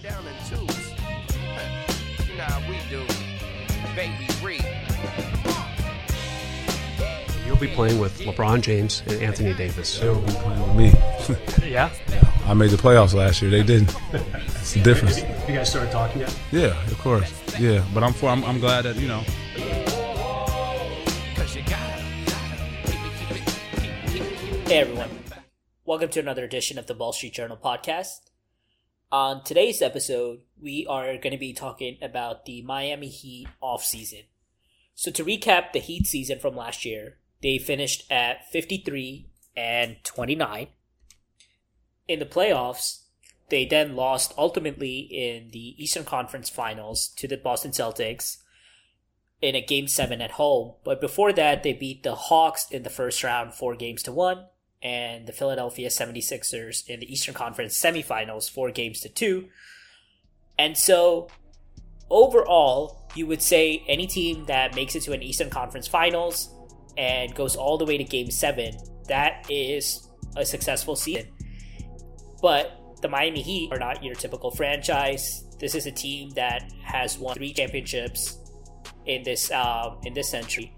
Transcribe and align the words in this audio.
came 0.00 0.10
down 0.10 0.24
in 0.26 0.34
twos. 0.48 0.90
you 2.28 2.36
know 2.36 2.44
how 2.44 2.60
we 2.68 2.78
do. 2.88 3.04
Baby 3.94 4.28
Reed. 4.42 4.64
You'll 7.46 7.56
be 7.56 7.68
playing 7.68 7.98
with 7.98 8.18
LeBron 8.20 8.60
James 8.60 9.02
and 9.06 9.22
Anthony 9.22 9.54
Davis. 9.54 9.98
They'll 9.98 10.20
be 10.20 10.32
playing 10.32 10.60
with 10.60 10.76
me. 10.76 11.68
Yeah? 11.68 11.90
I 12.46 12.54
made 12.54 12.70
the 12.70 12.78
playoffs 12.78 13.12
last 13.12 13.42
year. 13.42 13.50
They 13.50 13.62
didn't. 13.62 13.94
It's 14.12 14.72
the 14.72 14.82
difference. 14.82 15.20
You 15.48 15.54
guys 15.54 15.70
started 15.70 15.90
talking 15.90 16.20
yet? 16.20 16.38
Yeah, 16.52 16.82
of 16.86 16.98
course. 16.98 17.30
Yeah, 17.58 17.84
but 17.92 18.02
I'm 18.02 18.12
for. 18.12 18.28
I'm, 18.30 18.44
I'm 18.44 18.60
glad 18.60 18.82
that 18.82 18.96
you 18.96 19.08
know. 19.08 19.20
Hey 24.66 24.80
everyone, 24.80 25.08
welcome 25.86 26.10
to 26.10 26.20
another 26.20 26.44
edition 26.44 26.78
of 26.78 26.86
the 26.86 26.94
Wall 26.94 27.12
Street 27.12 27.32
Journal 27.32 27.56
podcast. 27.56 28.27
On 29.10 29.42
today's 29.42 29.80
episode, 29.80 30.40
we 30.60 30.86
are 30.86 31.16
going 31.16 31.30
to 31.32 31.38
be 31.38 31.54
talking 31.54 31.96
about 32.02 32.44
the 32.44 32.60
Miami 32.60 33.08
Heat 33.08 33.48
offseason. 33.62 34.26
So 34.94 35.10
to 35.10 35.24
recap 35.24 35.72
the 35.72 35.78
Heat 35.78 36.06
season 36.06 36.38
from 36.38 36.54
last 36.54 36.84
year, 36.84 37.16
they 37.42 37.56
finished 37.56 38.04
at 38.12 38.46
53 38.52 39.30
and 39.56 39.96
29. 40.04 40.66
In 42.06 42.18
the 42.18 42.26
playoffs, 42.26 43.04
they 43.48 43.64
then 43.64 43.96
lost 43.96 44.34
ultimately 44.36 44.98
in 44.98 45.52
the 45.52 45.82
Eastern 45.82 46.04
Conference 46.04 46.50
Finals 46.50 47.08
to 47.16 47.26
the 47.26 47.38
Boston 47.38 47.70
Celtics 47.70 48.42
in 49.40 49.54
a 49.54 49.64
game 49.64 49.88
7 49.88 50.20
at 50.20 50.32
home. 50.32 50.74
But 50.84 51.00
before 51.00 51.32
that, 51.32 51.62
they 51.62 51.72
beat 51.72 52.02
the 52.02 52.14
Hawks 52.14 52.70
in 52.70 52.82
the 52.82 52.90
first 52.90 53.24
round 53.24 53.54
4 53.54 53.74
games 53.74 54.02
to 54.02 54.12
1 54.12 54.44
and 54.82 55.26
the 55.26 55.32
Philadelphia 55.32 55.88
76ers 55.88 56.88
in 56.88 57.00
the 57.00 57.12
Eastern 57.12 57.34
Conference 57.34 57.78
semifinals 57.78 58.50
4 58.50 58.70
games 58.70 59.00
to 59.00 59.08
2. 59.08 59.48
And 60.58 60.76
so 60.76 61.28
overall, 62.10 63.08
you 63.14 63.26
would 63.26 63.42
say 63.42 63.84
any 63.88 64.06
team 64.06 64.44
that 64.46 64.74
makes 64.74 64.94
it 64.94 65.02
to 65.02 65.12
an 65.12 65.22
Eastern 65.22 65.50
Conference 65.50 65.88
Finals 65.88 66.54
and 66.96 67.34
goes 67.34 67.56
all 67.56 67.78
the 67.78 67.84
way 67.84 67.98
to 67.98 68.04
Game 68.04 68.30
7, 68.30 68.76
that 69.08 69.46
is 69.48 70.08
a 70.36 70.44
successful 70.44 70.96
season. 70.96 71.26
But 72.40 72.78
the 73.02 73.08
Miami 73.08 73.42
Heat 73.42 73.72
are 73.72 73.78
not 73.78 74.02
your 74.02 74.14
typical 74.14 74.50
franchise. 74.50 75.44
This 75.58 75.74
is 75.74 75.86
a 75.86 75.92
team 75.92 76.30
that 76.30 76.72
has 76.82 77.18
won 77.18 77.34
three 77.34 77.52
championships 77.52 78.38
in 79.06 79.22
this 79.22 79.50
um, 79.50 79.98
in 80.04 80.12
this 80.14 80.28
century, 80.28 80.72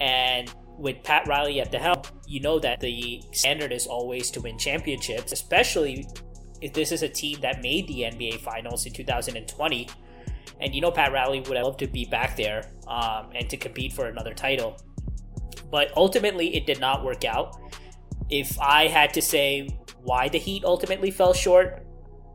and 0.00 0.52
with 0.78 1.02
Pat 1.02 1.26
Riley 1.26 1.60
at 1.60 1.72
the 1.72 1.78
helm, 1.78 2.02
you 2.26 2.40
know 2.40 2.58
that 2.58 2.80
the 2.80 3.22
standard 3.32 3.72
is 3.72 3.86
always 3.86 4.30
to 4.32 4.40
win 4.40 4.58
championships, 4.58 5.32
especially 5.32 6.06
if 6.60 6.72
this 6.72 6.92
is 6.92 7.02
a 7.02 7.08
team 7.08 7.40
that 7.40 7.62
made 7.62 7.86
the 7.86 8.02
NBA 8.02 8.40
Finals 8.40 8.86
in 8.86 8.92
2020. 8.92 9.88
And 10.60 10.74
you 10.74 10.80
know, 10.80 10.90
Pat 10.90 11.12
Riley 11.12 11.40
would 11.40 11.50
love 11.50 11.76
to 11.78 11.86
be 11.86 12.04
back 12.06 12.36
there 12.36 12.70
um, 12.88 13.30
and 13.34 13.48
to 13.50 13.56
compete 13.56 13.92
for 13.92 14.06
another 14.06 14.34
title. 14.34 14.76
But 15.70 15.92
ultimately, 15.96 16.56
it 16.56 16.66
did 16.66 16.80
not 16.80 17.04
work 17.04 17.24
out. 17.24 17.56
If 18.30 18.58
I 18.58 18.88
had 18.88 19.12
to 19.14 19.22
say 19.22 19.68
why 20.02 20.28
the 20.28 20.38
Heat 20.38 20.64
ultimately 20.64 21.10
fell 21.10 21.34
short, 21.34 21.86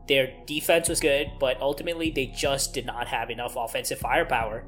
their 0.08 0.32
defense 0.46 0.88
was 0.88 1.00
good, 1.00 1.28
but 1.38 1.60
ultimately 1.60 2.10
they 2.10 2.26
just 2.26 2.74
did 2.74 2.86
not 2.86 3.08
have 3.08 3.30
enough 3.30 3.56
offensive 3.56 3.98
firepower. 3.98 4.64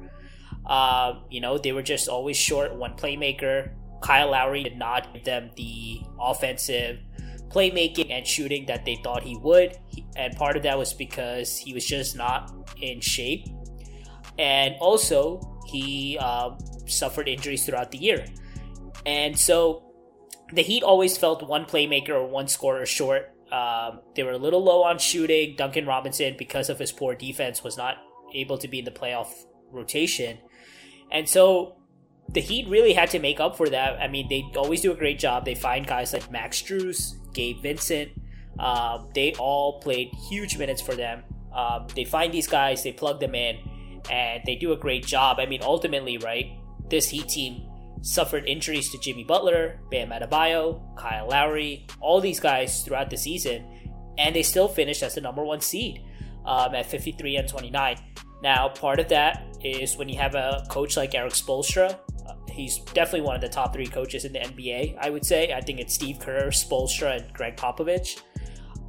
Um, 0.65 1.23
you 1.29 1.41
know, 1.41 1.57
they 1.57 1.71
were 1.71 1.83
just 1.83 2.07
always 2.07 2.37
short 2.37 2.75
one 2.75 2.93
playmaker. 2.95 3.71
Kyle 4.05 4.29
Lowry 4.29 4.61
did 4.61 4.77
not 4.77 5.11
give 5.13 5.23
them 5.23 5.49
the 5.55 5.99
offensive 6.19 6.99
playmaking 7.47 8.11
and 8.11 8.25
shooting 8.27 8.67
that 8.67 8.85
they 8.85 8.97
thought 9.03 9.23
he 9.23 9.35
would. 9.37 9.77
And 10.15 10.35
part 10.35 10.55
of 10.55 10.61
that 10.61 10.77
was 10.77 10.93
because 10.93 11.57
he 11.57 11.73
was 11.73 11.83
just 11.83 12.15
not 12.15 12.53
in 12.79 13.01
shape. 13.01 13.47
And 14.37 14.75
also, 14.79 15.41
he 15.65 16.19
um, 16.19 16.59
suffered 16.85 17.27
injuries 17.27 17.65
throughout 17.65 17.89
the 17.89 17.97
year. 17.97 18.27
And 19.07 19.37
so 19.37 19.83
the 20.53 20.61
Heat 20.61 20.83
always 20.83 21.17
felt 21.17 21.41
one 21.47 21.65
playmaker 21.65 22.09
or 22.09 22.27
one 22.27 22.47
scorer 22.47 22.85
short. 22.85 23.31
Um, 23.51 24.01
they 24.15 24.21
were 24.21 24.33
a 24.33 24.37
little 24.37 24.63
low 24.63 24.83
on 24.83 24.99
shooting. 24.99 25.55
Duncan 25.55 25.87
Robinson, 25.87 26.35
because 26.37 26.69
of 26.69 26.77
his 26.77 26.91
poor 26.91 27.15
defense, 27.15 27.63
was 27.63 27.75
not 27.75 27.95
able 28.35 28.59
to 28.59 28.67
be 28.67 28.79
in 28.79 28.85
the 28.85 28.91
playoff 28.91 29.29
rotation. 29.71 30.37
And 31.11 31.27
so 31.27 31.77
the 32.29 32.41
Heat 32.41 32.67
really 32.67 32.93
had 32.93 33.09
to 33.11 33.19
make 33.19 33.39
up 33.39 33.55
for 33.55 33.69
that. 33.69 33.99
I 33.99 34.07
mean, 34.07 34.27
they 34.29 34.45
always 34.55 34.81
do 34.81 34.91
a 34.91 34.95
great 34.95 35.19
job. 35.19 35.45
They 35.45 35.55
find 35.55 35.85
guys 35.85 36.13
like 36.13 36.29
Max 36.31 36.61
Strus, 36.61 37.13
Gabe 37.33 37.61
Vincent. 37.61 38.11
Um, 38.59 39.09
they 39.13 39.33
all 39.33 39.79
played 39.79 40.09
huge 40.29 40.57
minutes 40.57 40.81
for 40.81 40.95
them. 40.95 41.23
Um, 41.53 41.87
they 41.95 42.03
find 42.03 42.33
these 42.33 42.47
guys, 42.47 42.83
they 42.83 42.91
plug 42.91 43.19
them 43.19 43.35
in, 43.35 43.57
and 44.09 44.43
they 44.45 44.55
do 44.55 44.73
a 44.73 44.77
great 44.77 45.05
job. 45.05 45.37
I 45.39 45.45
mean, 45.45 45.61
ultimately, 45.63 46.17
right, 46.17 46.51
this 46.89 47.09
Heat 47.09 47.29
team 47.29 47.69
suffered 48.01 48.45
injuries 48.45 48.91
to 48.91 48.99
Jimmy 48.99 49.23
Butler, 49.23 49.79
Bam 49.89 50.09
Adebayo, 50.09 50.95
Kyle 50.95 51.27
Lowry, 51.27 51.87
all 52.01 52.21
these 52.21 52.39
guys 52.39 52.83
throughout 52.83 53.09
the 53.09 53.17
season, 53.17 53.65
and 54.17 54.35
they 54.35 54.43
still 54.43 54.67
finished 54.67 55.01
as 55.03 55.15
the 55.15 55.21
number 55.21 55.43
one 55.43 55.61
seed 55.61 56.01
um, 56.45 56.75
at 56.75 56.85
53 56.85 57.37
and 57.37 57.47
29. 57.47 57.97
Now, 58.43 58.69
part 58.69 58.99
of 58.99 59.09
that 59.09 59.43
is 59.63 59.97
when 59.97 60.07
you 60.07 60.19
have 60.19 60.35
a 60.35 60.65
coach 60.69 60.97
like 60.97 61.15
Eric 61.15 61.33
Spoelstra. 61.33 61.97
He's 62.55 62.79
definitely 62.79 63.21
one 63.21 63.35
of 63.35 63.41
the 63.41 63.49
top 63.49 63.73
three 63.73 63.87
coaches 63.87 64.25
in 64.25 64.33
the 64.33 64.39
NBA, 64.39 64.97
I 64.99 65.09
would 65.09 65.25
say. 65.25 65.53
I 65.53 65.61
think 65.61 65.79
it's 65.79 65.93
Steve 65.93 66.19
Kerr, 66.19 66.47
Spoelstra, 66.47 67.17
and 67.17 67.33
Gregg 67.33 67.57
Popovich. 67.57 68.21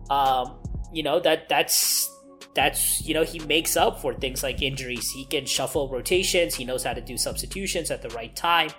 Um, 0.08 0.56
you 0.92 1.02
know 1.02 1.18
that 1.20 1.48
that's 1.48 2.08
that's 2.54 3.06
you 3.06 3.12
know 3.12 3.24
he 3.24 3.38
makes 3.40 3.76
up 3.76 4.00
for 4.00 4.14
things 4.14 4.42
like 4.42 4.62
injuries. 4.62 5.10
He 5.10 5.24
can 5.26 5.46
shuffle 5.46 5.88
rotations. 5.88 6.54
He 6.54 6.64
knows 6.64 6.84
how 6.84 6.94
to 6.94 7.00
do 7.00 7.16
substitutions 7.18 7.90
at 7.90 8.02
the 8.02 8.08
right 8.10 8.34
time. 8.34 8.70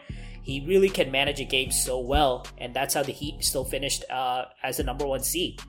He 0.42 0.64
really 0.66 0.90
can 0.90 1.12
manage 1.12 1.42
a 1.42 1.44
game 1.44 1.72
so 1.72 2.00
well, 2.00 2.48
and 2.58 2.74
that's 2.74 2.94
how 2.94 3.04
the 3.04 3.12
Heat 3.12 3.44
still 3.44 3.66
finished 3.66 4.06
uh, 4.10 4.46
as 4.64 4.78
the 4.78 4.84
number 4.84 5.06
one 5.06 5.22
seed. 5.22 5.62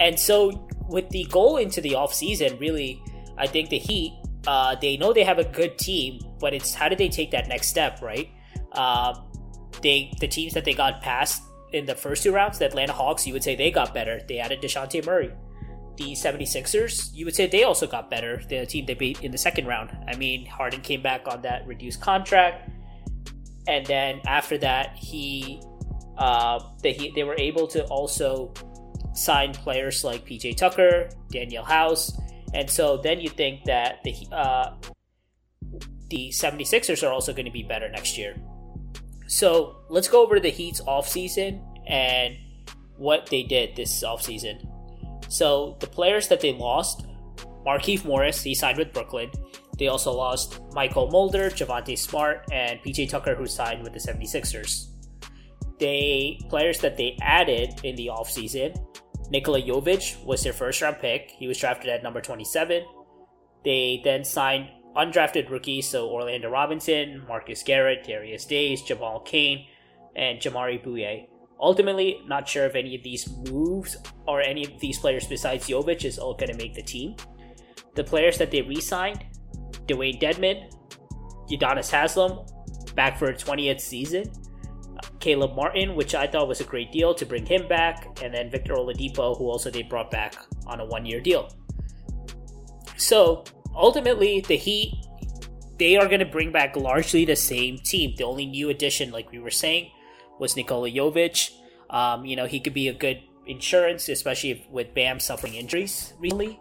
And 0.00 0.18
so, 0.18 0.68
with 0.88 1.08
the 1.08 1.24
goal 1.24 1.56
into 1.56 1.80
the 1.80 1.92
offseason, 1.92 2.60
really, 2.60 3.02
I 3.38 3.46
think 3.46 3.70
the 3.70 3.78
Heat, 3.78 4.12
uh, 4.46 4.76
they 4.80 4.96
know 4.96 5.12
they 5.12 5.24
have 5.24 5.38
a 5.38 5.44
good 5.44 5.78
team, 5.78 6.20
but 6.40 6.54
it's 6.54 6.74
how 6.74 6.88
do 6.88 6.96
they 6.96 7.08
take 7.08 7.30
that 7.30 7.48
next 7.48 7.68
step, 7.68 8.02
right? 8.02 8.28
Uh, 8.72 9.14
they 9.82 10.12
the 10.20 10.28
teams 10.28 10.52
that 10.54 10.64
they 10.64 10.72
got 10.72 11.02
past 11.02 11.42
in 11.74 11.84
the 11.84 11.94
first 11.94 12.22
two 12.22 12.32
rounds, 12.32 12.58
the 12.58 12.66
Atlanta 12.66 12.92
Hawks, 12.92 13.26
you 13.26 13.32
would 13.32 13.42
say 13.42 13.56
they 13.56 13.70
got 13.70 13.92
better. 13.92 14.20
They 14.28 14.38
added 14.38 14.62
DeJounte 14.62 15.04
Murray. 15.04 15.32
The 15.96 16.12
76ers, 16.12 17.10
you 17.12 17.24
would 17.24 17.34
say 17.34 17.48
they 17.48 17.64
also 17.64 17.86
got 17.86 18.08
better. 18.08 18.40
The 18.48 18.64
team 18.64 18.86
they 18.86 18.94
beat 18.94 19.22
in 19.22 19.32
the 19.32 19.38
second 19.38 19.66
round. 19.66 19.90
I 20.08 20.16
mean, 20.16 20.46
Harden 20.46 20.80
came 20.82 21.02
back 21.02 21.26
on 21.26 21.42
that 21.42 21.66
reduced 21.66 22.00
contract. 22.00 22.70
And 23.66 23.84
then 23.86 24.20
after 24.24 24.56
that, 24.58 24.96
he, 24.96 25.60
uh, 26.16 26.60
they, 26.80 26.92
he, 26.92 27.10
they 27.10 27.24
were 27.24 27.36
able 27.38 27.66
to 27.68 27.84
also 27.86 28.52
sign 29.14 29.52
players 29.52 30.04
like 30.04 30.24
PJ 30.26 30.56
Tucker, 30.56 31.08
Danuel 31.32 31.64
House. 31.64 32.16
And 32.54 32.70
so 32.70 32.96
then 32.96 33.20
you 33.20 33.28
think 33.28 33.64
that 33.64 34.02
the, 34.04 34.14
uh, 34.32 34.74
the 36.08 36.30
76ers 36.30 37.06
are 37.06 37.12
also 37.12 37.32
going 37.32 37.46
to 37.46 37.50
be 37.50 37.62
better 37.62 37.90
next 37.90 38.16
year. 38.16 38.36
So 39.26 39.76
let's 39.88 40.08
go 40.08 40.22
over 40.22 40.38
the 40.38 40.50
Heat's 40.50 40.80
offseason 40.82 41.62
and 41.86 42.36
what 42.96 43.26
they 43.26 43.42
did 43.42 43.74
this 43.74 44.04
offseason. 44.04 44.66
So 45.28 45.76
the 45.80 45.86
players 45.86 46.28
that 46.28 46.40
they 46.40 46.52
lost, 46.52 47.06
Markieff 47.66 48.04
Morris, 48.04 48.42
he 48.42 48.54
signed 48.54 48.78
with 48.78 48.92
Brooklyn. 48.92 49.30
They 49.78 49.88
also 49.88 50.12
lost 50.12 50.60
Mychal 50.70 51.10
Mulder, 51.10 51.50
Javonte 51.50 51.98
Smart, 51.98 52.44
and 52.52 52.78
PJ 52.80 53.08
Tucker, 53.08 53.34
who 53.34 53.46
signed 53.46 53.82
with 53.82 53.92
the 53.92 53.98
76ers. 53.98 54.90
They 55.80 56.38
players 56.48 56.78
that 56.80 56.96
they 56.96 57.18
added 57.20 57.80
in 57.82 57.96
the 57.96 58.06
offseason, 58.06 58.76
Nikola 59.30 59.62
Jovic 59.62 60.22
was 60.24 60.42
their 60.42 60.52
first 60.52 60.82
round 60.82 60.98
pick. 60.98 61.30
He 61.30 61.46
was 61.46 61.58
drafted 61.58 61.90
at 61.90 62.02
number 62.02 62.20
27. 62.20 62.84
They 63.64 64.00
then 64.04 64.24
signed 64.24 64.68
undrafted 64.96 65.50
rookies, 65.50 65.88
so 65.88 66.08
Orlando 66.08 66.50
Robinson, 66.50 67.24
Marcus 67.26 67.62
Garrett, 67.62 68.06
Darius 68.06 68.44
Days, 68.44 68.82
Jamal 68.82 69.20
Cain, 69.20 69.66
and 70.14 70.38
Jamaree 70.38 70.84
Bouyea. 70.84 71.26
Ultimately, 71.58 72.20
not 72.26 72.48
sure 72.48 72.66
if 72.66 72.74
any 72.74 72.94
of 72.94 73.02
these 73.02 73.28
moves 73.50 73.96
or 74.26 74.40
any 74.40 74.64
of 74.64 74.78
these 74.80 74.98
players 74.98 75.26
besides 75.26 75.68
Jovic 75.68 76.04
is 76.04 76.18
all 76.18 76.34
going 76.34 76.52
to 76.52 76.58
make 76.58 76.74
the 76.74 76.82
team. 76.82 77.16
The 77.94 78.04
players 78.04 78.38
that 78.38 78.50
they 78.50 78.62
re-signed, 78.62 79.24
Dewayne 79.86 80.20
Dedmon, 80.20 80.70
Udonis 81.50 81.90
Haslem, 81.90 82.46
back 82.94 83.18
for 83.18 83.28
a 83.28 83.34
20th 83.34 83.80
season. 83.80 84.30
Caleb 85.24 85.56
Martin, 85.56 85.94
which 85.94 86.14
I 86.14 86.26
thought 86.26 86.48
was 86.48 86.60
a 86.60 86.64
great 86.64 86.92
deal 86.92 87.14
to 87.14 87.24
bring 87.24 87.46
him 87.46 87.66
back, 87.66 88.18
and 88.22 88.32
then 88.34 88.50
Victor 88.50 88.74
Oladipo, 88.74 89.38
who 89.38 89.48
also 89.48 89.70
they 89.70 89.82
brought 89.82 90.10
back 90.10 90.36
on 90.66 90.80
a 90.80 90.84
one-year 90.84 91.22
deal. 91.22 91.48
So 92.98 93.44
ultimately, 93.74 94.40
the 94.40 94.56
Heat 94.56 94.92
they 95.78 95.96
are 95.96 96.06
going 96.06 96.20
to 96.20 96.26
bring 96.26 96.52
back 96.52 96.76
largely 96.76 97.24
the 97.24 97.34
same 97.34 97.78
team. 97.78 98.14
The 98.16 98.24
only 98.24 98.46
new 98.46 98.68
addition, 98.68 99.10
like 99.10 99.32
we 99.32 99.38
were 99.38 99.50
saying, 99.50 99.90
was 100.38 100.56
Nikola 100.56 100.90
Jovic. 100.90 101.50
Um, 101.90 102.24
you 102.24 102.36
know, 102.36 102.46
he 102.46 102.60
could 102.60 102.74
be 102.74 102.88
a 102.88 102.92
good 102.92 103.22
insurance, 103.46 104.08
especially 104.08 104.52
if, 104.52 104.68
with 104.70 104.94
Bam 104.94 105.18
suffering 105.18 105.54
injuries 105.54 106.12
recently. 106.20 106.60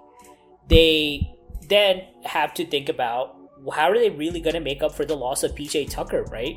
they 0.68 1.30
then 1.70 2.02
have 2.24 2.54
to 2.56 2.66
think 2.66 2.90
about 2.90 3.36
how 3.74 3.90
are 3.90 3.98
they 3.98 4.10
really 4.10 4.40
going 4.40 4.56
to 4.56 4.60
make 4.60 4.82
up 4.82 4.96
for 4.96 5.06
the 5.06 5.16
loss 5.16 5.44
of 5.44 5.52
PJ 5.52 5.90
Tucker, 5.90 6.24
right? 6.24 6.56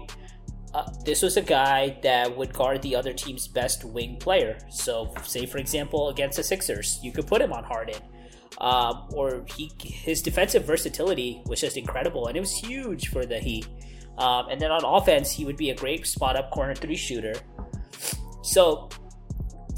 Uh, 0.76 0.86
this 1.06 1.22
was 1.22 1.38
a 1.38 1.42
guy 1.42 1.96
that 2.02 2.36
would 2.36 2.52
guard 2.52 2.82
the 2.82 2.94
other 2.94 3.14
team's 3.14 3.48
best 3.48 3.82
wing 3.82 4.18
player. 4.18 4.58
So, 4.68 5.14
say 5.22 5.46
for 5.46 5.56
example, 5.56 6.10
against 6.10 6.36
the 6.36 6.42
Sixers, 6.42 7.00
you 7.02 7.12
could 7.12 7.26
put 7.26 7.40
him 7.40 7.50
on 7.50 7.64
Harden, 7.64 8.02
um, 8.58 9.08
or 9.14 9.46
he 9.56 9.72
his 9.80 10.20
defensive 10.20 10.64
versatility 10.66 11.40
was 11.46 11.62
just 11.62 11.78
incredible, 11.78 12.26
and 12.26 12.36
it 12.36 12.40
was 12.40 12.54
huge 12.54 13.08
for 13.08 13.24
the 13.24 13.38
Heat. 13.38 13.66
Um, 14.18 14.50
and 14.50 14.60
then 14.60 14.70
on 14.70 14.84
offense, 14.84 15.30
he 15.30 15.46
would 15.46 15.56
be 15.56 15.70
a 15.70 15.74
great 15.74 16.06
spot 16.06 16.36
up 16.36 16.50
corner 16.50 16.74
three 16.74 16.94
shooter. 16.94 17.32
So, 18.42 18.90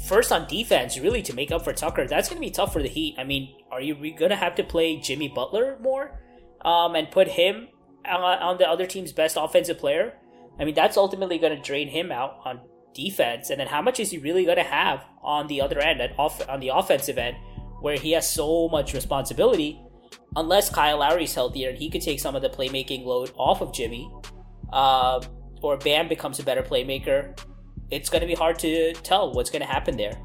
first 0.05 0.33
on 0.33 0.49
defense, 0.49 0.99
really 0.99 1.21
to 1.21 1.33
make 1.33 1.49
up 1.53 1.63
for 1.63 1.71
Tucker, 1.71 2.07
that's 2.07 2.27
going 2.27 2.41
to 2.41 2.45
be 2.45 2.51
tough 2.51 2.73
for 2.73 2.81
the 2.81 2.89
Heat. 2.89 3.15
I 3.17 3.23
mean, 3.23 3.55
are 3.71 3.79
you 3.79 3.95
going 3.95 4.31
to 4.31 4.35
have 4.35 4.55
to 4.55 4.65
play 4.65 4.97
Jimmy 4.97 5.29
Butler 5.29 5.77
more 5.79 6.19
um, 6.65 6.95
and 6.95 7.09
put 7.09 7.29
him 7.29 7.69
on 8.05 8.57
the 8.57 8.69
other 8.69 8.85
team's 8.85 9.13
best 9.13 9.37
offensive 9.39 9.77
player? 9.77 10.15
I 10.59 10.65
mean, 10.65 10.75
that's 10.75 10.97
ultimately 10.97 11.37
going 11.37 11.55
to 11.55 11.61
drain 11.61 11.87
him 11.87 12.11
out 12.11 12.39
on 12.43 12.59
defense. 12.93 13.49
And 13.49 13.59
then 13.59 13.67
how 13.67 13.81
much 13.81 13.99
is 13.99 14.11
he 14.11 14.17
really 14.17 14.45
going 14.45 14.57
to 14.57 14.63
have 14.63 15.03
on 15.23 15.47
the 15.47 15.61
other 15.61 15.79
end, 15.79 16.01
at 16.01 16.17
off, 16.19 16.47
on 16.49 16.59
the 16.59 16.69
offensive 16.69 17.17
end, 17.17 17.37
where 17.81 17.97
he 17.97 18.11
has 18.11 18.29
so 18.29 18.67
much 18.69 18.93
responsibility? 18.93 19.81
Unless 20.35 20.69
Kyle 20.69 20.99
Lowry's 20.99 21.33
healthier 21.33 21.69
and 21.69 21.77
he 21.77 21.89
could 21.89 22.01
take 22.01 22.19
some 22.19 22.35
of 22.35 22.41
the 22.41 22.49
playmaking 22.49 23.05
load 23.05 23.31
off 23.35 23.61
of 23.61 23.73
Jimmy, 23.73 24.11
uh, 24.73 25.21
or 25.61 25.77
Bam 25.77 26.07
becomes 26.07 26.39
a 26.39 26.43
better 26.43 26.61
playmaker, 26.61 27.39
it's 27.89 28.09
going 28.09 28.21
to 28.21 28.27
be 28.27 28.35
hard 28.35 28.59
to 28.59 28.93
tell 28.93 29.33
what's 29.33 29.49
going 29.49 29.61
to 29.61 29.67
happen 29.67 29.97
there. 29.97 30.19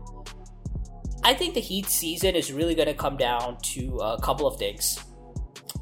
I 1.23 1.33
think 1.33 1.55
the 1.55 1.61
Heat 1.61 1.87
season 1.87 2.35
is 2.35 2.53
really 2.53 2.75
going 2.75 2.89
to 2.89 2.95
come 2.95 3.17
down 3.17 3.57
to 3.63 3.97
a 3.99 4.21
couple 4.21 4.47
of 4.47 4.59
things. 4.59 5.03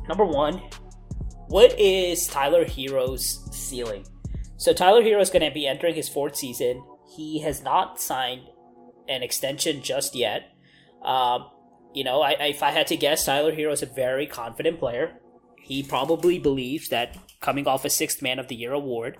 Number 0.08 0.24
one, 0.24 0.62
what 1.48 1.78
is 1.78 2.28
Tyler 2.28 2.64
Herro's 2.64 3.48
ceiling? 3.50 4.04
So 4.62 4.72
Tyler 4.72 5.02
Herro 5.02 5.20
is 5.20 5.30
going 5.30 5.42
to 5.42 5.52
be 5.52 5.66
entering 5.66 5.96
his 5.96 6.08
fourth 6.08 6.36
season. 6.36 6.84
He 7.16 7.40
has 7.40 7.64
not 7.64 8.00
signed 8.00 8.42
an 9.08 9.20
extension 9.20 9.82
just 9.82 10.14
yet. 10.14 10.52
Um, 11.02 11.50
you 11.92 12.04
know, 12.04 12.22
I, 12.22 12.36
if 12.38 12.62
I 12.62 12.70
had 12.70 12.86
to 12.86 12.96
guess, 12.96 13.24
Tyler 13.24 13.56
Herro 13.56 13.72
is 13.72 13.82
a 13.82 13.86
very 13.86 14.24
confident 14.24 14.78
player. 14.78 15.14
He 15.60 15.82
probably 15.82 16.38
believes 16.38 16.90
that 16.90 17.18
coming 17.40 17.66
off 17.66 17.84
a 17.84 17.90
sixth 17.90 18.22
man 18.22 18.38
of 18.38 18.46
the 18.46 18.54
year 18.54 18.72
award, 18.72 19.18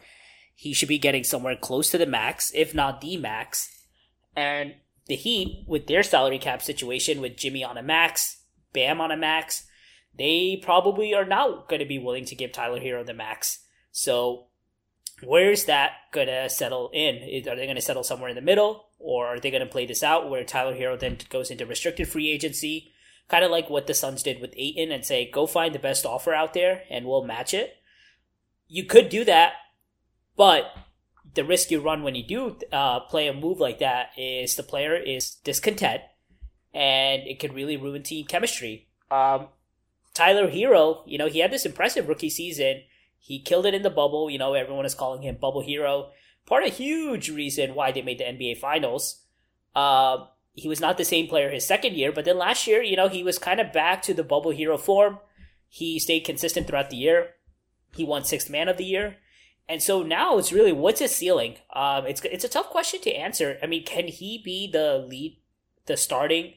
he 0.54 0.72
should 0.72 0.88
be 0.88 0.96
getting 0.96 1.24
somewhere 1.24 1.56
close 1.56 1.90
to 1.90 1.98
the 1.98 2.06
max, 2.06 2.52
if 2.54 2.72
not 2.72 3.00
the 3.00 3.16
max. 3.16 3.68
And 4.36 4.76
the 5.08 5.16
Heat, 5.16 5.64
with 5.66 5.88
their 5.88 6.04
salary 6.04 6.38
cap 6.38 6.62
situation, 6.62 7.20
with 7.20 7.36
Jimmy 7.36 7.64
on 7.64 7.76
a 7.76 7.82
max, 7.82 8.44
Bam 8.72 9.00
on 9.00 9.10
a 9.10 9.16
max, 9.16 9.66
they 10.16 10.60
probably 10.62 11.12
are 11.14 11.24
not 11.24 11.68
going 11.68 11.80
to 11.80 11.84
be 11.84 11.98
willing 11.98 12.26
to 12.26 12.36
give 12.36 12.52
Tyler 12.52 12.78
Herro 12.78 13.04
the 13.04 13.12
max. 13.12 13.58
So, 13.90 14.46
where's 15.24 15.64
that 15.64 15.92
to 16.12 16.48
settle 16.48 16.90
in? 16.92 17.48
Are 17.48 17.56
they 17.56 17.72
to 17.72 17.80
settle 17.80 18.04
somewhere 18.04 18.28
in 18.28 18.36
the 18.36 18.40
middle? 18.42 18.86
Or 18.98 19.26
are 19.26 19.40
they 19.40 19.50
to 19.50 19.66
play 19.66 19.86
this 19.86 20.02
out 20.02 20.30
where 20.30 20.44
Tyler 20.44 20.74
Herro 20.74 20.98
then 20.98 21.18
goes 21.28 21.50
into 21.50 21.66
restricted 21.66 22.08
free 22.08 22.30
agency? 22.30 22.92
Kind 23.28 23.44
of 23.44 23.50
like 23.50 23.70
what 23.70 23.86
the 23.86 23.94
Suns 23.94 24.22
did 24.22 24.40
with 24.40 24.54
Ayton, 24.56 24.92
and 24.92 25.04
say, 25.04 25.30
go 25.30 25.46
find 25.46 25.74
the 25.74 25.78
best 25.78 26.04
offer 26.04 26.34
out 26.34 26.54
there 26.54 26.82
and 26.90 27.06
we'll 27.06 27.24
match 27.24 27.54
it. 27.54 27.76
You 28.68 28.84
could 28.84 29.08
do 29.08 29.24
that, 29.24 29.54
but 30.36 30.72
the 31.34 31.44
risk 31.44 31.70
you 31.70 31.80
run 31.80 32.02
when 32.02 32.14
you 32.14 32.24
do 32.24 32.56
uh, 32.72 33.00
play 33.00 33.26
a 33.26 33.32
move 33.32 33.58
like 33.58 33.78
that 33.78 34.10
is 34.16 34.54
the 34.54 34.62
player 34.62 34.94
is 34.94 35.36
discontent 35.44 36.02
and 36.74 37.22
it 37.26 37.38
could 37.38 37.54
really 37.54 37.76
ruin 37.76 38.02
team 38.02 38.26
chemistry. 38.26 38.88
Um, 39.10 39.48
Tyler 40.14 40.50
Herro, 40.50 41.02
you 41.06 41.18
know, 41.18 41.28
he 41.28 41.40
had 41.40 41.50
this 41.50 41.66
impressive 41.66 42.08
rookie 42.08 42.30
season. 42.30 42.82
He 43.24 43.38
killed 43.38 43.66
it 43.66 43.74
in 43.74 43.82
the 43.82 43.88
bubble. 43.88 44.28
You 44.28 44.38
know, 44.38 44.54
everyone 44.54 44.84
is 44.84 44.96
calling 44.96 45.22
him 45.22 45.36
Bubble 45.40 45.62
Hero. 45.62 46.10
Part 46.44 46.66
of 46.66 46.74
huge 46.74 47.30
reason 47.30 47.76
why 47.76 47.92
they 47.92 48.02
made 48.02 48.18
the 48.18 48.24
NBA 48.24 48.58
Finals. 48.58 49.22
Uh, 49.76 50.26
he 50.54 50.66
was 50.66 50.80
not 50.80 50.98
the 50.98 51.04
same 51.04 51.28
player 51.28 51.48
his 51.48 51.64
second 51.64 51.94
year, 51.94 52.10
but 52.10 52.24
then 52.24 52.36
last 52.36 52.66
year, 52.66 52.82
you 52.82 52.96
know, 52.96 53.08
he 53.08 53.22
was 53.22 53.38
kind 53.38 53.60
of 53.60 53.72
back 53.72 54.02
to 54.02 54.12
the 54.12 54.24
Bubble 54.24 54.50
Hero 54.50 54.76
form. 54.76 55.20
He 55.68 56.00
stayed 56.00 56.24
consistent 56.24 56.66
throughout 56.66 56.90
the 56.90 56.96
year. 56.96 57.34
He 57.94 58.02
won 58.02 58.24
Sixth 58.24 58.50
Man 58.50 58.68
of 58.68 58.76
the 58.76 58.84
Year. 58.84 59.18
And 59.68 59.80
so 59.80 60.02
now 60.02 60.36
it's 60.36 60.52
really 60.52 60.72
what's 60.72 60.98
his 60.98 61.14
ceiling? 61.14 61.58
Um, 61.72 62.04
it's 62.06 62.20
it's 62.24 62.44
a 62.44 62.48
tough 62.48 62.70
question 62.70 63.00
to 63.02 63.12
answer. 63.12 63.56
I 63.62 63.66
mean, 63.66 63.84
can 63.84 64.08
he 64.08 64.42
be 64.44 64.68
the 64.70 64.98
lead, 65.08 65.38
the 65.86 65.96
starting 65.96 66.54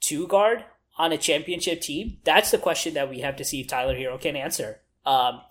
two 0.00 0.26
guard 0.26 0.64
on 0.98 1.12
a 1.12 1.16
championship 1.16 1.80
team? 1.80 2.18
That's 2.24 2.50
the 2.50 2.58
question 2.58 2.94
that 2.94 3.08
we 3.08 3.20
have 3.20 3.36
to 3.36 3.44
see 3.44 3.60
if 3.60 3.68
Tyler 3.68 3.94
Herro 3.94 4.20
can 4.20 4.34
answer. 4.34 4.80
Um, 5.06 5.42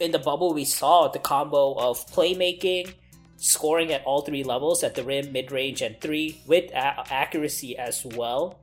in 0.00 0.10
the 0.10 0.18
bubble, 0.18 0.52
we 0.52 0.64
saw 0.64 1.08
the 1.08 1.18
combo 1.18 1.74
of 1.74 2.06
playmaking, 2.10 2.94
scoring 3.36 3.92
at 3.92 4.02
all 4.04 4.22
three 4.22 4.42
levels 4.42 4.82
at 4.82 4.94
the 4.94 5.04
rim, 5.04 5.32
mid 5.32 5.52
range, 5.52 5.82
and 5.82 6.00
three 6.00 6.40
with 6.46 6.70
a- 6.72 7.12
accuracy 7.12 7.76
as 7.78 8.04
well. 8.04 8.60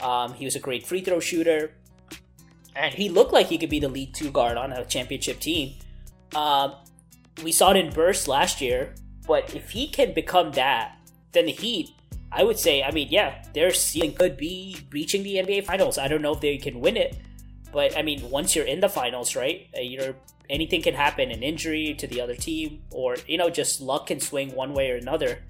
Um, 0.00 0.34
he 0.34 0.44
was 0.44 0.54
a 0.54 0.60
great 0.60 0.86
free 0.86 1.00
throw 1.00 1.18
shooter, 1.18 1.72
and 2.76 2.94
he 2.94 3.08
looked 3.08 3.32
like 3.32 3.46
he 3.48 3.58
could 3.58 3.70
be 3.70 3.80
the 3.80 3.88
lead 3.88 4.14
two 4.14 4.30
guard 4.30 4.56
on 4.56 4.72
a 4.72 4.84
championship 4.84 5.40
team. 5.40 5.74
Um, 6.34 6.74
we 7.42 7.50
saw 7.50 7.70
it 7.72 7.76
in 7.76 7.92
bursts 7.92 8.28
last 8.28 8.60
year, 8.60 8.94
but 9.26 9.54
if 9.54 9.70
he 9.70 9.88
can 9.88 10.14
become 10.14 10.52
that, 10.52 10.96
then 11.32 11.46
the 11.46 11.52
Heat, 11.52 11.90
I 12.30 12.44
would 12.44 12.58
say, 12.58 12.82
I 12.82 12.92
mean, 12.92 13.08
yeah, 13.10 13.42
their 13.52 13.72
ceiling 13.72 14.14
could 14.14 14.36
be 14.36 14.78
reaching 14.92 15.24
the 15.24 15.36
NBA 15.36 15.64
Finals. 15.64 15.98
I 15.98 16.06
don't 16.06 16.22
know 16.22 16.34
if 16.34 16.40
they 16.40 16.56
can 16.58 16.80
win 16.80 16.96
it, 16.96 17.16
but 17.72 17.96
I 17.96 18.02
mean, 18.02 18.30
once 18.30 18.54
you're 18.54 18.64
in 18.64 18.80
the 18.80 18.88
finals, 18.88 19.34
right? 19.34 19.66
Uh, 19.76 19.80
you're 19.80 20.14
anything 20.50 20.82
can 20.82 20.94
happen 20.94 21.30
an 21.30 21.42
injury 21.42 21.94
to 21.94 22.06
the 22.06 22.20
other 22.20 22.34
team, 22.34 22.82
or 22.90 23.16
you 23.26 23.38
know, 23.38 23.50
just 23.50 23.80
luck 23.80 24.06
can 24.06 24.20
swing 24.20 24.54
one 24.54 24.74
way 24.74 24.90
or 24.90 24.96
another. 24.96 25.42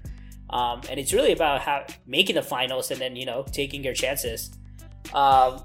Um, 0.49 0.81
and 0.89 0.99
it's 0.99 1.13
really 1.13 1.31
about 1.31 1.61
how 1.61 1.85
making 2.07 2.35
the 2.35 2.41
finals 2.41 2.89
and 2.91 2.99
then 2.99 3.15
you 3.15 3.25
know 3.25 3.45
taking 3.51 3.83
your 3.83 3.93
chances. 3.93 4.51
Um, 5.13 5.63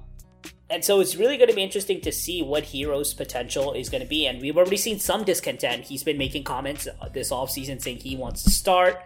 and 0.70 0.84
so 0.84 1.00
it's 1.00 1.14
really 1.16 1.36
going 1.36 1.50
to 1.50 1.54
be 1.54 1.62
interesting 1.62 2.00
to 2.02 2.12
see 2.12 2.42
what 2.42 2.64
Herro's 2.64 3.12
potential 3.12 3.74
is 3.74 3.90
going 3.90 4.02
to 4.02 4.08
be. 4.08 4.26
And 4.26 4.40
we've 4.40 4.56
already 4.56 4.78
seen 4.78 4.98
some 4.98 5.24
discontent. 5.24 5.84
He's 5.84 6.02
been 6.02 6.18
making 6.18 6.44
comments 6.44 6.88
this 7.12 7.30
offseason 7.30 7.82
saying 7.82 7.98
he 7.98 8.16
wants 8.16 8.42
to 8.44 8.50
start. 8.50 9.02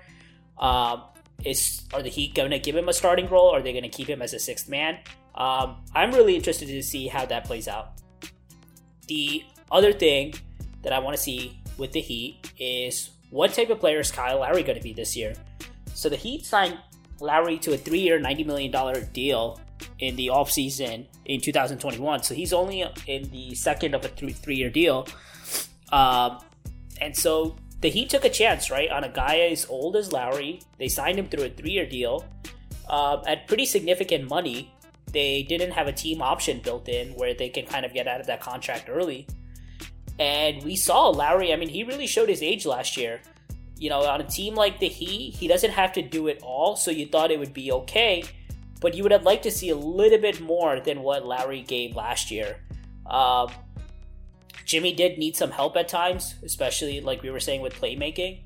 Um, 0.59 1.03
is 1.45 1.83
are 1.93 2.03
the 2.03 2.09
Heat 2.09 2.35
going 2.35 2.51
to 2.51 2.59
give 2.59 2.77
him 2.77 2.89
a 2.89 2.93
starting 2.93 3.29
role? 3.29 3.49
Or 3.49 3.59
are 3.59 3.63
they 3.63 3.73
going 3.73 3.85
to 3.85 3.89
keep 3.89 4.09
him 4.09 4.23
as 4.23 4.35
a 4.35 4.39
sixth 4.39 4.69
man? 4.69 4.99
Um, 5.35 5.77
I'm 5.95 6.13
really 6.13 6.37
interested 6.37 6.67
to 6.69 6.83
see 6.83 7.09
how 7.09 7.27
that 7.27 7.44
plays 7.44 7.69
out. 7.69 8.01
The 9.06 9.43
other 9.70 9.93
thing 9.93 10.34
that 10.82 10.93
I 10.93 10.98
want 10.98 11.17
to 11.17 11.22
see 11.22 11.60
with 11.77 11.93
the 11.93 12.01
Heat 12.01 12.53
is 12.58 13.10
what 13.31 13.53
type 13.53 13.70
of 13.70 13.81
player 13.81 14.01
is 14.01 14.10
Kyle 14.10 14.41
Lowry 14.41 14.63
going 14.63 14.79
to 14.79 14.82
be 14.82 14.93
this 14.93 15.17
year? 15.17 15.34
So 15.94 16.08
the 16.08 16.17
Heat 16.17 16.46
signed 16.46 16.79
Lowry 17.20 17.58
to 17.58 17.75
a 17.75 17.77
three-year, 17.77 18.20
$90 18.20 18.46
million 18.46 19.10
deal 19.13 19.60
in 19.98 20.17
the 20.17 20.29
offseason 20.29 21.06
in 21.25 21.41
2021. 21.41 22.22
So 22.22 22.34
he's 22.34 22.53
only 22.53 22.84
in 23.06 23.31
the 23.31 23.55
second 23.55 23.94
of 23.94 24.05
a 24.05 24.08
three 24.08 24.56
year 24.56 24.70
deal. 24.70 25.06
Um, 25.91 26.39
and 27.01 27.17
so 27.17 27.56
the 27.81 27.89
Heat 27.89 28.10
took 28.10 28.25
a 28.25 28.31
chance, 28.31 28.70
right, 28.70 28.91
on 28.91 29.05
a 29.05 29.08
guy 29.08 29.39
as 29.51 29.67
old 29.67 29.96
as 29.96 30.13
Lowry. 30.13 30.60
They 30.79 30.89
signed 30.89 31.19
him 31.19 31.29
through 31.29 31.44
a 31.44 31.51
three 31.51 31.72
year 31.72 31.87
deal 31.87 32.25
uh, 32.89 33.22
at 33.27 33.46
pretty 33.46 33.67
significant 33.67 34.29
money. 34.29 34.75
They 35.13 35.43
didn't 35.43 35.70
have 35.72 35.87
a 35.87 35.93
team 35.93 36.20
option 36.20 36.60
built 36.60 36.89
in 36.89 37.15
where 37.15 37.34
they 37.34 37.48
can 37.48 37.67
kind 37.67 37.87
of 37.87 37.94
get 37.94 38.06
out 38.06 38.20
of 38.20 38.27
that 38.27 38.41
contract 38.41 38.89
early. 38.89 39.27
And 40.19 40.63
we 40.63 40.77
saw 40.77 41.08
Lowry, 41.08 41.53
I 41.53 41.56
mean, 41.56 41.69
he 41.69 41.84
really 41.84 42.06
showed 42.06 42.29
his 42.29 42.43
age 42.43 42.67
last 42.67 42.96
year. 42.96 43.20
You 43.77 43.91
know, 43.91 44.03
on 44.03 44.20
a 44.20 44.25
team 44.25 44.55
like 44.55 44.81
the 44.81 44.89
Heat, 44.89 45.34
he 45.34 45.46
doesn't 45.46 45.70
have 45.70 45.93
to 45.93 46.03
do 46.03 46.27
it 46.27 46.41
all, 46.43 46.75
so 46.75 46.91
you 46.91 47.06
thought 47.06 47.31
it 47.31 47.39
would 47.39 47.55
be 47.55 47.70
okay 47.70 48.25
but 48.81 48.94
you 48.94 49.03
would 49.03 49.13
have 49.13 49.25
liked 49.25 49.43
to 49.44 49.51
see 49.51 49.70
a 49.70 49.77
little 49.77 50.19
bit 50.19 50.41
more 50.41 50.81
than 50.81 51.03
what 51.03 51.27
Lowry 51.27 51.63
gave 51.63 51.96
last 51.96 52.31
year. 52.31 52.56
Um, 53.06 53.51
Jimmy 54.65 54.93
did 54.93 55.19
need 55.19 55.37
some 55.37 55.51
help 55.51 55.77
at 55.77 55.89
times, 55.89 56.34
especially 56.44 57.01
like 57.01 57.22
we 57.22 57.31
were 57.31 57.41
saying 57.41 57.60
with 57.60 57.75
playmaking. 57.75 58.41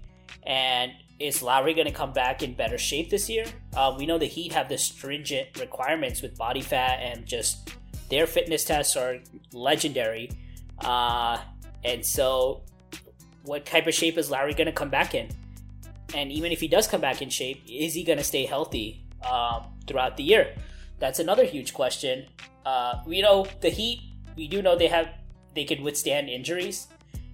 And 0.45 0.93
is 1.19 1.43
Lowry 1.43 1.75
going 1.75 1.87
to 1.87 1.93
come 1.93 2.12
back 2.12 2.43
in 2.43 2.55
better 2.55 2.79
shape 2.79 3.11
this 3.11 3.29
year? 3.29 3.45
Uh, 3.76 3.95
we 3.97 4.07
know 4.07 4.19
the 4.19 4.26
Heat 4.26 4.52
have 4.52 4.69
the 4.69 4.79
stringent 4.79 5.59
requirements 5.59 6.23
with 6.23 6.37
body 6.37 6.62
fat 6.62 7.00
and 7.00 7.26
just 7.26 7.71
their 8.09 8.26
fitness 8.26 8.64
tests 8.64 8.97
are 8.97 9.19
legendary. 9.52 10.31
Uh, 10.79 11.38
and 11.85 12.05
so, 12.05 12.62
what 13.45 13.67
type 13.67 13.87
of 13.87 13.95
shape 13.95 14.19
is 14.19 14.31
Lowry 14.31 14.55
going 14.55 14.67
to 14.67 14.73
come 14.73 14.91
back 14.91 15.15
in? 15.15 15.29
And 16.15 16.31
even 16.31 16.53
if 16.53 16.61
he 16.61 16.69
does 16.69 16.87
come 16.87 17.01
back 17.01 17.23
in 17.23 17.31
shape, 17.31 17.62
is 17.69 17.95
he 17.95 18.05
going 18.05 18.19
to 18.19 18.25
stay 18.25 18.45
healthy? 18.45 19.05
Um, 19.29 19.73
throughout 19.87 20.17
the 20.17 20.23
year? 20.23 20.55
That's 20.99 21.19
another 21.19 21.45
huge 21.45 21.75
question. 21.75 22.27
Uh, 22.65 23.03
you 23.07 23.23
know, 23.23 23.47
the 23.61 23.71
Heat, 23.71 24.01
we 24.37 24.49
do 24.49 24.62
know 24.62 24.77
they 24.77 24.89
have 24.89 25.09
they 25.55 25.65
can 25.65 25.83
withstand 25.83 26.29
injuries, 26.31 26.89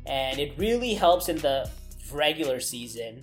and 0.06 0.38
it 0.38 0.54
really 0.56 0.94
helps 0.94 1.28
in 1.28 1.36
the 1.36 1.70
regular 2.10 2.60
season 2.60 3.20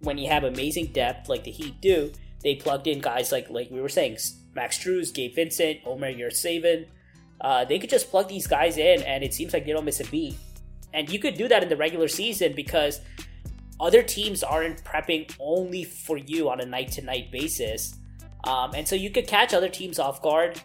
when 0.00 0.18
you 0.18 0.28
have 0.28 0.44
amazing 0.44 0.86
depth 0.86 1.28
like 1.28 1.44
the 1.44 1.50
Heat 1.50 1.80
do. 1.80 2.12
They 2.42 2.56
plugged 2.56 2.86
in 2.86 3.00
guys 3.00 3.32
like 3.32 3.48
like 3.50 3.70
we 3.70 3.80
were 3.80 3.88
saying, 3.88 4.18
Max 4.54 4.78
Strus, 4.78 5.14
Gabe 5.14 5.34
Vincent, 5.34 5.80
Omer 5.86 6.12
Yurtseven. 6.12 6.86
Uh, 7.40 7.64
they 7.64 7.78
could 7.78 7.90
just 7.90 8.10
plug 8.10 8.28
these 8.28 8.46
guys 8.46 8.76
in, 8.76 9.02
and 9.02 9.24
it 9.24 9.32
seems 9.32 9.52
like 9.52 9.64
they 9.64 9.72
don't 9.72 9.84
miss 9.84 10.00
a 10.00 10.04
beat. 10.04 10.36
And 10.92 11.10
you 11.10 11.18
could 11.18 11.34
do 11.34 11.48
that 11.48 11.62
in 11.62 11.68
the 11.68 11.76
regular 11.76 12.08
season 12.08 12.52
because 12.54 13.00
other 13.78 14.02
teams 14.02 14.42
aren't 14.42 14.84
prepping 14.84 15.34
only 15.40 15.84
for 15.84 16.18
you 16.18 16.50
on 16.50 16.60
a 16.60 16.66
night 16.66 16.92
to 16.92 17.02
night 17.02 17.30
basis. 17.30 17.96
Um, 18.44 18.72
and 18.74 18.86
so 18.86 18.94
you 18.94 19.10
could 19.10 19.26
catch 19.26 19.54
other 19.54 19.68
teams 19.68 19.98
off 19.98 20.20
guard. 20.20 20.60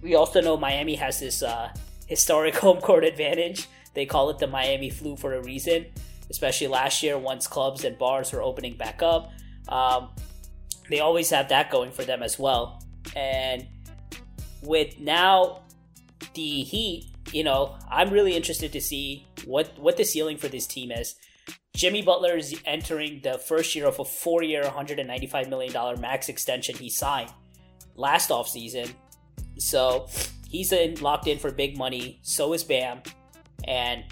We 0.00 0.14
also 0.14 0.40
know 0.40 0.56
Miami 0.56 0.94
has 0.96 1.20
this 1.20 1.42
uh, 1.42 1.72
historic 2.06 2.54
home 2.56 2.80
court 2.80 3.04
advantage. 3.04 3.66
They 3.94 4.06
call 4.06 4.30
it 4.30 4.38
the 4.38 4.46
Miami 4.46 4.90
flu 4.90 5.16
for 5.16 5.34
a 5.34 5.42
reason, 5.42 5.86
especially 6.30 6.68
last 6.68 7.02
year 7.02 7.18
once 7.18 7.46
clubs 7.46 7.84
and 7.84 7.98
bars 7.98 8.32
were 8.32 8.42
opening 8.42 8.76
back 8.76 9.02
up. 9.02 9.32
Um, 9.68 10.10
they 10.88 11.00
always 11.00 11.30
have 11.30 11.48
that 11.48 11.70
going 11.70 11.90
for 11.90 12.04
them 12.04 12.22
as 12.22 12.38
well. 12.38 12.82
And 13.16 13.66
with 14.62 14.98
now 14.98 15.62
the 16.34 16.62
Heat, 16.62 17.12
you 17.32 17.44
know, 17.44 17.76
I'm 17.90 18.10
really 18.10 18.34
interested 18.34 18.72
to 18.72 18.80
see 18.80 19.26
what 19.44 19.78
what 19.78 19.96
the 19.96 20.04
ceiling 20.04 20.36
for 20.36 20.48
this 20.48 20.66
team 20.66 20.90
is. 20.90 21.14
Jimmy 21.74 22.02
Butler 22.02 22.36
is 22.36 22.54
entering 22.66 23.20
the 23.22 23.38
first 23.38 23.74
year 23.74 23.86
of 23.86 23.98
a 23.98 24.04
four-year, 24.04 24.62
195 24.62 25.48
million 25.48 25.72
dollar 25.72 25.96
max 25.96 26.28
extension 26.28 26.76
he 26.76 26.90
signed 26.90 27.32
last 27.94 28.30
offseason. 28.30 28.92
So 29.58 30.08
he's 30.48 30.72
in, 30.72 30.96
locked 30.96 31.26
in 31.26 31.38
for 31.38 31.50
big 31.50 31.76
money. 31.76 32.20
So 32.22 32.52
is 32.52 32.64
Bam, 32.64 33.02
and 33.64 34.04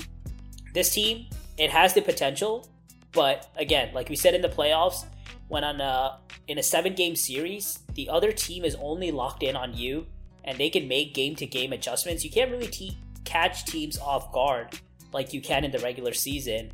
this 0.74 0.94
team 0.94 1.26
it 1.58 1.70
has 1.70 1.92
the 1.92 2.00
potential, 2.00 2.66
but 3.12 3.50
again, 3.56 3.92
like 3.92 4.08
we 4.08 4.16
said 4.16 4.34
in 4.34 4.40
the 4.40 4.48
playoffs, 4.48 5.04
when 5.48 5.64
on 5.64 5.80
a 5.80 6.18
in 6.48 6.58
a 6.58 6.62
seven 6.62 6.94
game 6.94 7.14
series, 7.14 7.80
the 7.94 8.08
other 8.08 8.32
team 8.32 8.64
is 8.64 8.76
only 8.80 9.10
locked 9.10 9.42
in 9.42 9.56
on 9.56 9.74
you 9.74 10.06
and 10.44 10.58
they 10.58 10.70
can 10.70 10.88
make 10.88 11.14
game 11.14 11.34
to 11.36 11.46
game 11.46 11.72
adjustments. 11.72 12.24
You 12.24 12.30
can't 12.30 12.50
really 12.50 12.68
te- 12.68 12.98
catch 13.24 13.64
teams 13.64 13.98
off 13.98 14.32
guard 14.32 14.78
like 15.12 15.32
you 15.32 15.40
can 15.40 15.64
in 15.64 15.70
the 15.70 15.78
regular 15.78 16.12
season. 16.12 16.72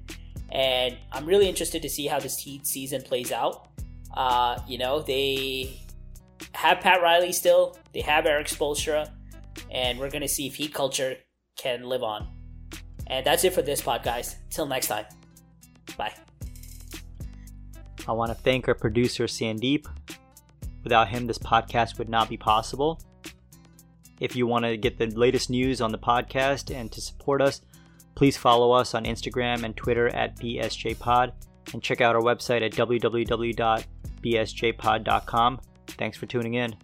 And 0.50 0.96
I'm 1.12 1.26
really 1.26 1.48
interested 1.48 1.82
to 1.82 1.88
see 1.88 2.06
how 2.06 2.20
this 2.20 2.38
Heat 2.38 2.66
season 2.66 3.02
plays 3.02 3.32
out. 3.32 3.68
Uh, 4.14 4.58
you 4.66 4.78
know, 4.78 5.00
they 5.00 5.80
have 6.52 6.80
Pat 6.80 7.02
Riley 7.02 7.32
still, 7.32 7.76
they 7.92 8.00
have 8.00 8.26
Eric 8.26 8.46
Spoelstra, 8.46 9.10
and 9.70 9.98
we're 9.98 10.10
going 10.10 10.22
to 10.22 10.28
see 10.28 10.46
if 10.46 10.54
Heat 10.54 10.72
culture 10.72 11.16
can 11.56 11.84
live 11.84 12.02
on. 12.02 12.28
And 13.08 13.24
that's 13.24 13.44
it 13.44 13.52
for 13.52 13.62
this 13.62 13.80
pod, 13.80 14.02
guys. 14.02 14.36
Till 14.50 14.66
next 14.66 14.88
time. 14.88 15.04
Bye. 15.96 16.12
I 18.08 18.12
want 18.12 18.30
to 18.30 18.34
thank 18.34 18.68
our 18.68 18.74
producer, 18.74 19.24
Sandeep. 19.24 19.86
Without 20.84 21.08
him, 21.08 21.26
this 21.26 21.38
podcast 21.38 21.98
would 21.98 22.08
not 22.08 22.28
be 22.28 22.36
possible. 22.36 23.00
If 24.20 24.36
you 24.36 24.46
want 24.46 24.64
to 24.64 24.76
get 24.76 24.98
the 24.98 25.06
latest 25.06 25.50
news 25.50 25.80
on 25.80 25.92
the 25.92 25.98
podcast 25.98 26.74
and 26.74 26.90
to 26.92 27.00
support 27.00 27.40
us, 27.42 27.60
please 28.14 28.36
follow 28.36 28.72
us 28.72 28.94
on 28.94 29.04
Instagram 29.04 29.62
and 29.62 29.76
Twitter 29.76 30.08
at 30.08 30.36
BSJPod 30.36 31.32
and 31.72 31.82
check 31.82 32.00
out 32.00 32.16
our 32.16 32.22
website 32.22 32.64
at 32.64 32.72
www.bsjpod.com. 32.72 35.60
Thanks 35.88 36.18
for 36.18 36.26
tuning 36.26 36.54
in. 36.54 36.74